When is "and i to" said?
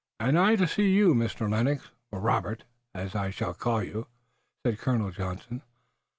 0.19-0.65